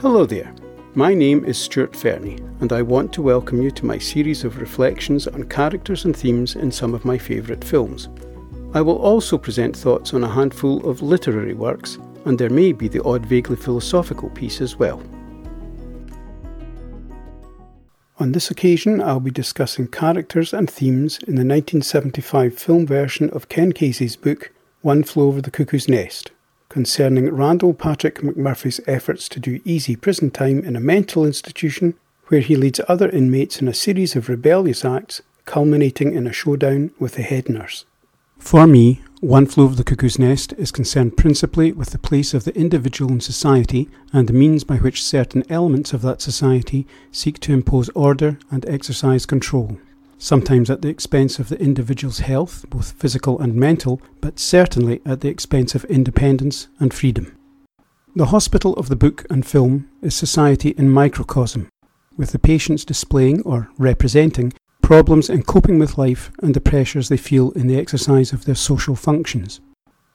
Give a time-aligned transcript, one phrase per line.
[0.00, 0.54] Hello there.
[0.94, 4.58] My name is Stuart Fernie, and I want to welcome you to my series of
[4.58, 8.08] reflections on characters and themes in some of my favourite films.
[8.72, 12.88] I will also present thoughts on a handful of literary works, and there may be
[12.88, 15.02] the odd vaguely philosophical piece as well.
[18.18, 23.50] On this occasion, I'll be discussing characters and themes in the 1975 film version of
[23.50, 26.30] Ken Kesey's book One Flew Over the Cuckoo's Nest,
[26.70, 31.94] concerning Randle Patrick McMurphy's efforts to do easy prison time in a mental institution
[32.28, 36.92] where he leads other inmates in a series of rebellious acts, culminating in a showdown
[36.98, 37.84] with the head nurse.
[38.38, 42.44] For me, One Flew of the Cuckoo's Nest is concerned principally with the place of
[42.44, 47.40] the individual in society and the means by which certain elements of that society seek
[47.40, 49.76] to impose order and exercise control.
[50.22, 55.22] Sometimes at the expense of the individual's health, both physical and mental, but certainly at
[55.22, 57.34] the expense of independence and freedom.
[58.14, 61.70] The hospital of the book and film is society in microcosm,
[62.18, 67.16] with the patients displaying or representing problems in coping with life and the pressures they
[67.16, 69.62] feel in the exercise of their social functions.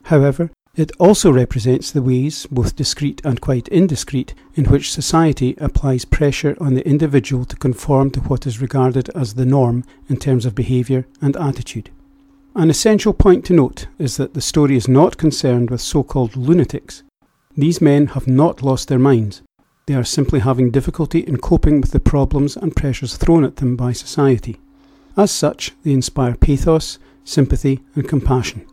[0.04, 6.04] However, it also represents the ways, both discreet and quite indiscreet, in which society applies
[6.04, 10.46] pressure on the individual to conform to what is regarded as the norm in terms
[10.46, 11.90] of behaviour and attitude.
[12.56, 16.36] An essential point to note is that the story is not concerned with so called
[16.36, 17.04] lunatics.
[17.56, 19.42] These men have not lost their minds.
[19.88, 23.76] They are simply having difficulty in coping with the problems and pressures thrown at them
[23.76, 24.58] by society.
[25.16, 28.66] As such, they inspire pathos, sympathy, and compassion.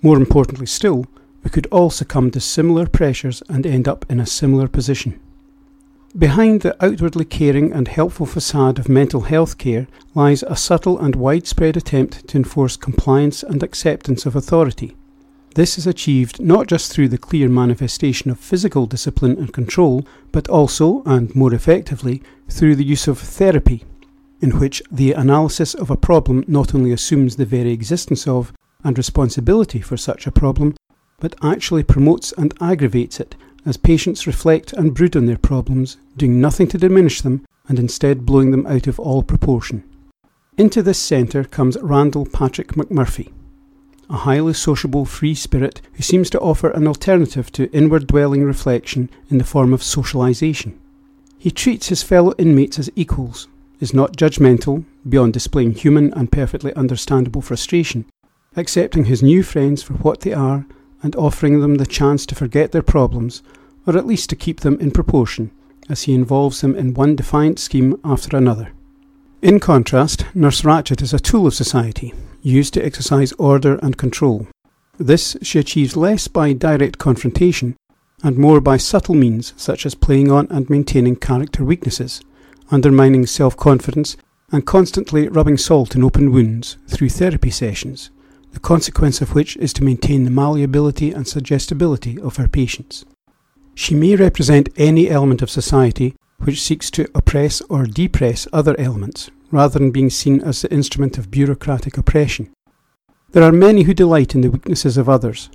[0.00, 1.06] More importantly still,
[1.42, 5.18] we could all succumb to similar pressures and end up in a similar position.
[6.16, 11.14] Behind the outwardly caring and helpful facade of mental health care lies a subtle and
[11.14, 14.96] widespread attempt to enforce compliance and acceptance of authority.
[15.54, 20.48] This is achieved not just through the clear manifestation of physical discipline and control, but
[20.48, 23.84] also, and more effectively, through the use of therapy,
[24.40, 28.52] in which the analysis of a problem not only assumes the very existence of
[28.84, 30.74] and responsibility for such a problem,
[31.20, 33.34] but actually promotes and aggravates it
[33.66, 38.24] as patients reflect and brood on their problems, doing nothing to diminish them and instead
[38.24, 39.82] blowing them out of all proportion.
[40.56, 43.32] Into this centre comes Randle Patrick McMurphy,
[44.10, 49.10] a highly sociable free spirit who seems to offer an alternative to inward dwelling reflection
[49.28, 50.78] in the form of socialisation.
[51.38, 53.48] He treats his fellow inmates as equals,
[53.80, 58.06] is not judgmental, beyond displaying human and perfectly understandable frustration,
[58.56, 60.66] accepting his new friends for what they are
[61.02, 63.42] and offering them the chance to forget their problems,
[63.86, 65.50] or at least to keep them in proportion,
[65.88, 68.72] as he involves them in one defiant scheme after another.
[69.40, 74.48] In contrast, Nurse Ratched is a tool of society, used to exercise order and control.
[74.98, 77.76] This she achieves less by direct confrontation
[78.24, 82.20] and more by subtle means such as playing on and maintaining character weaknesses,
[82.72, 84.16] undermining self confidence,
[84.50, 88.10] and constantly rubbing salt in open wounds through therapy sessions
[88.58, 93.04] the consequence of which is to maintain the malleability and suggestibility of her patients.
[93.76, 99.30] She may represent any element of society which seeks to oppress or depress other elements,
[99.52, 102.52] rather than being seen as the instrument of bureaucratic oppression.
[103.30, 105.50] There are many who delight in the weaknesses of others,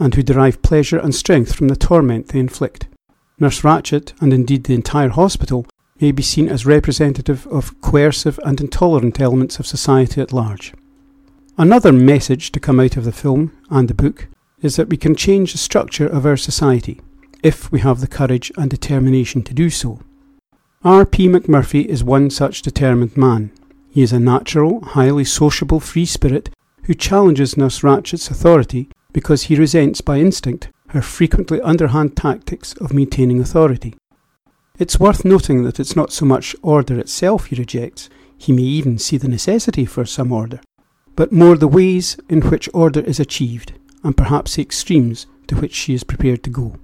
[0.00, 2.88] and who derive pleasure and strength from the torment they inflict.
[3.38, 5.64] Nurse Ratched, and indeed the entire hospital,
[6.00, 10.74] may be seen as representative of coercive and intolerant elements of society at large.
[11.60, 14.28] Another message to come out of the film and the book
[14.62, 17.00] is that we can change the structure of our society
[17.42, 19.98] if we have the courage and determination to do so.
[20.84, 21.04] R.
[21.04, 21.26] P.
[21.26, 23.50] McMurphy is one such determined man.
[23.90, 26.48] He is a natural, highly sociable free spirit
[26.84, 32.92] who challenges Nurse Ratched's authority because he resents by instinct her frequently underhand tactics of
[32.92, 33.96] maintaining authority.
[34.78, 38.96] It's worth noting that it's not so much order itself he rejects, he may even
[38.96, 40.60] see the necessity for some order,
[41.18, 43.72] but more the ways in which order is achieved,
[44.04, 46.76] and perhaps the extremes to which she is prepared to go.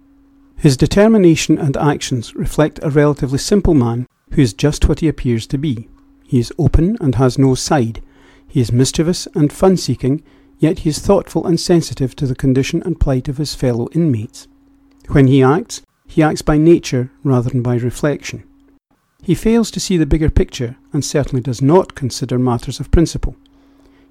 [0.56, 5.46] His determination and actions reflect a relatively simple man who is just what he appears
[5.46, 5.88] to be.
[6.26, 8.02] He is open and has no side.
[8.48, 10.20] He is mischievous and fun seeking,
[10.58, 14.48] yet he is thoughtful and sensitive to the condition and plight of his fellow inmates.
[15.10, 18.42] When he acts, he acts by nature rather than by reflection.
[19.22, 23.36] He fails to see the bigger picture and certainly does not consider matters of principle.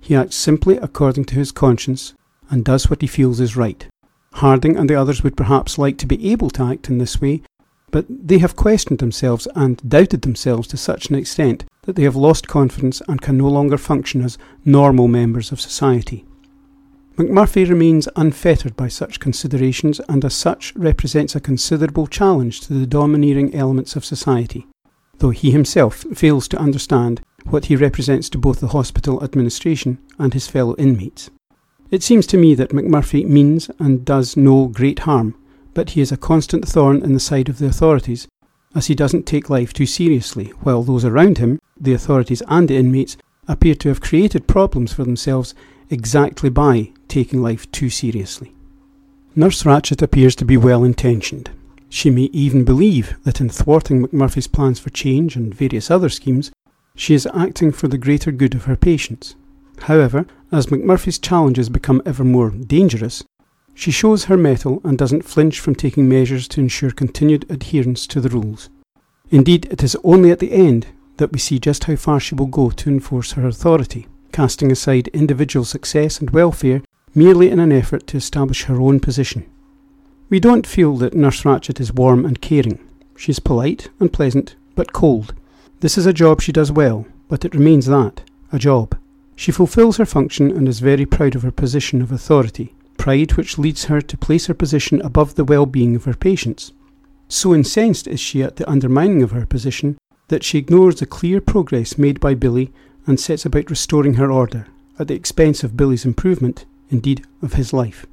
[0.03, 2.13] He acts simply according to his conscience
[2.49, 3.87] and does what he feels is right.
[4.33, 7.41] Harding and the others would perhaps like to be able to act in this way,
[7.89, 12.17] but they have questioned themselves and doubted themselves to such an extent that they have
[12.17, 16.25] lost confidence and can no longer function as normal members of society.
[17.15, 22.85] McMurphy remains unfettered by such considerations and as such represents a considerable challenge to the
[22.85, 24.67] domineering elements of society,
[25.19, 30.33] though he himself fails to understand what he represents to both the hospital administration and
[30.33, 31.29] his fellow inmates.
[31.91, 35.35] It seems to me that McMurphy means and does no great harm,
[35.73, 38.27] but he is a constant thorn in the side of the authorities,
[38.75, 42.77] as he doesn't take life too seriously, while those around him, the authorities and the
[42.77, 43.17] inmates,
[43.47, 45.53] appear to have created problems for themselves
[45.89, 48.53] exactly by taking life too seriously.
[49.35, 51.51] Nurse Ratched appears to be well intentioned.
[51.89, 56.51] She may even believe that in thwarting McMurphy's plans for change and various other schemes,
[56.95, 59.35] she is acting for the greater good of her patients.
[59.81, 63.23] However, as McMurphy's challenges become ever more dangerous,
[63.73, 68.21] she shows her mettle and doesn't flinch from taking measures to ensure continued adherence to
[68.21, 68.69] the rules.
[69.31, 70.87] Indeed, it is only at the end
[71.17, 75.07] that we see just how far she will go to enforce her authority casting aside
[75.09, 76.81] individual success and welfare
[77.15, 79.49] merely in an effort to establish her own position.
[80.29, 82.79] We don't feel that Nurse Ratched is warm and caring.
[83.15, 85.35] She is polite and pleasant, but cold.
[85.83, 88.21] This is a job she does well, but it remains that
[88.53, 88.97] a job.
[89.35, 93.57] She fulfills her function and is very proud of her position of authority, pride which
[93.57, 96.71] leads her to place her position above the well being of her patients.
[97.27, 99.97] So incensed is she at the undermining of her position
[100.29, 102.71] that she ignores the clear progress made by Billy
[103.05, 107.73] and sets about restoring her order, at the expense of Billy's improvement, indeed of his
[107.73, 108.05] life.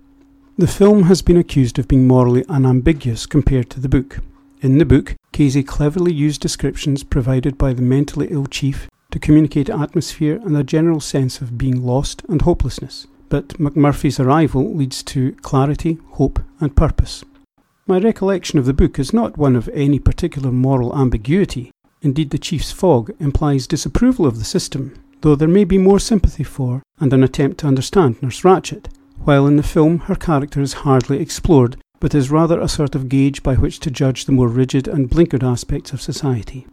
[0.59, 4.19] The film has been accused of being morally unambiguous compared to the book.
[4.61, 9.71] In the book, Kesey cleverly used descriptions provided by the mentally ill chief to communicate
[9.71, 15.33] atmosphere and a general sense of being lost and hopelessness, but McMurphy's arrival leads to
[15.43, 17.25] clarity, hope, and purpose.
[17.87, 21.73] My recollection of the book is not one of any particular moral ambiguity,
[22.03, 26.45] Indeed, the chief's fog implies disapproval of the system, though there may be more sympathy
[26.45, 28.87] for and an attempt to understand Nurse Ratched,
[29.25, 33.09] while in the film her character is hardly explored, but is rather a sort of
[33.09, 36.67] gauge by which to judge the more rigid and blinkered aspects of society.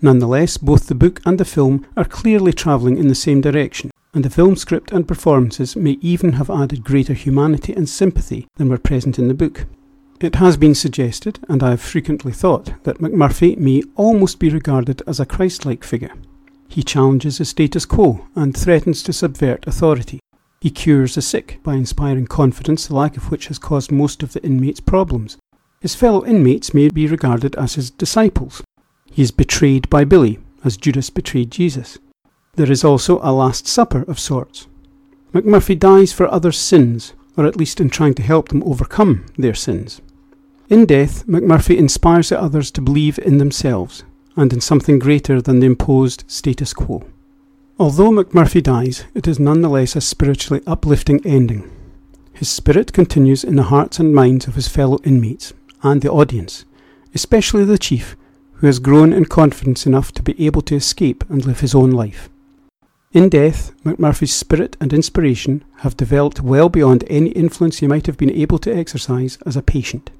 [0.00, 4.24] Nonetheless, both the book and the film are clearly travelling in the same direction, and
[4.24, 8.78] the film script and performances may even have added greater humanity and sympathy than were
[8.78, 9.66] present in the book.
[10.20, 15.02] It has been suggested, and I have frequently thought, that McMurphy may almost be regarded
[15.06, 16.12] as a Christ like figure.
[16.68, 20.19] He challenges the status quo and threatens to subvert authority.
[20.60, 24.34] He cures the sick by inspiring confidence, the lack of which has caused most of
[24.34, 25.38] the inmates' problems.
[25.80, 28.62] His fellow inmates may be regarded as his disciples.
[29.10, 31.96] He is betrayed by Billy, as Judas betrayed Jesus.
[32.56, 34.66] There is also a Last Supper of sorts.
[35.32, 39.54] McMurphy dies for others' sins, or at least in trying to help them overcome their
[39.54, 40.02] sins.
[40.68, 44.04] In death, McMurphy inspires the others to believe in themselves
[44.36, 47.02] and in something greater than the imposed status quo.
[47.80, 51.74] Although McMurphy dies, it is nonetheless a spiritually uplifting ending.
[52.34, 56.66] His spirit continues in the hearts and minds of his fellow inmates and the audience,
[57.14, 58.16] especially the chief,
[58.56, 61.90] who has grown in confidence enough to be able to escape and live his own
[61.90, 62.28] life.
[63.12, 68.18] In death, McMurphy's spirit and inspiration have developed well beyond any influence he might have
[68.18, 70.10] been able to exercise as a patient.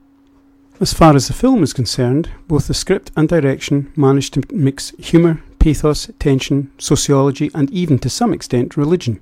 [0.81, 4.95] As far as the film is concerned, both the script and direction managed to mix
[4.99, 9.21] humour, pathos, tension, sociology, and even to some extent religion.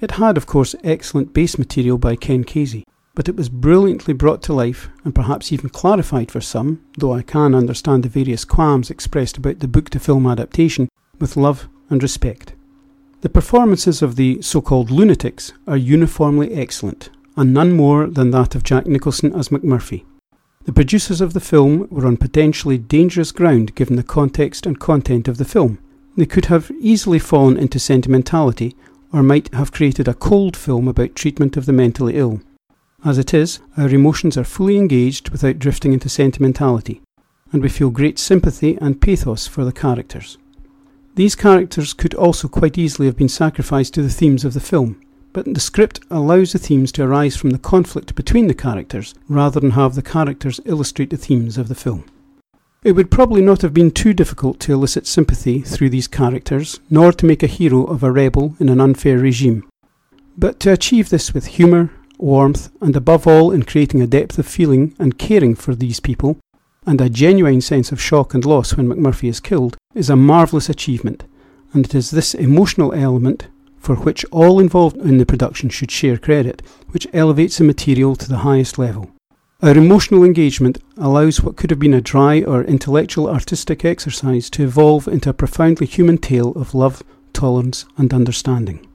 [0.00, 2.84] It had, of course, excellent base material by Ken Kesey,
[3.14, 7.22] but it was brilliantly brought to life and perhaps even clarified for some, though I
[7.22, 10.88] can understand the various qualms expressed about the book to film adaptation,
[11.18, 12.54] with love and respect.
[13.20, 18.54] The performances of the so called lunatics are uniformly excellent, and none more than that
[18.54, 20.04] of Jack Nicholson as McMurphy.
[20.64, 25.26] The producers of the film were on potentially dangerous ground given the context and content
[25.26, 25.78] of the film.
[26.16, 28.76] They could have easily fallen into sentimentality
[29.10, 32.42] or might have created a cold film about treatment of the mentally ill.
[33.04, 37.00] As it is, our emotions are fully engaged without drifting into sentimentality,
[37.52, 40.36] and we feel great sympathy and pathos for the characters.
[41.14, 45.00] These characters could also quite easily have been sacrificed to the themes of the film,
[45.32, 49.60] but the script allows the themes to arise from the conflict between the characters rather
[49.60, 52.04] than have the characters illustrate the themes of the film.
[52.82, 57.12] It would probably not have been too difficult to elicit sympathy through these characters, nor
[57.12, 59.68] to make a hero of a rebel in an unfair regime.
[60.38, 64.46] But to achieve this with humour, warmth, and above all in creating a depth of
[64.46, 66.38] feeling and caring for these people,
[66.86, 70.70] and a genuine sense of shock and loss when McMurphy is killed, is a marvellous
[70.70, 71.24] achievement,
[71.74, 73.48] and it is this emotional element
[73.80, 78.28] for which all involved in the production should share credit, which elevates the material to
[78.28, 79.10] the highest level.
[79.62, 84.62] Our emotional engagement allows what could have been a dry or intellectual artistic exercise to
[84.62, 88.86] evolve into a profoundly human tale of love, tolerance, and understanding.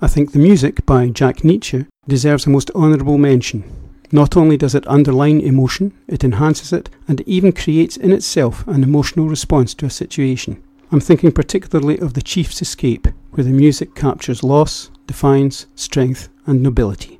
[0.00, 3.64] I think the music by Jack Nitzsche deserves a most honourable mention.
[4.12, 8.84] Not only does it underline emotion, it enhances it and even creates in itself an
[8.84, 10.62] emotional response to a situation.
[10.92, 16.62] I'm thinking particularly of The Chief's Escape, where the music captures loss, defiance, strength, and
[16.62, 17.18] nobility.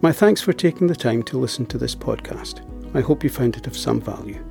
[0.00, 2.66] My thanks for taking the time to listen to this podcast.
[2.96, 4.42] I hope you found it of some value.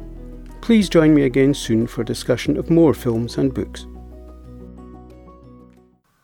[0.62, 3.88] Please join me again soon for a discussion of more films and books.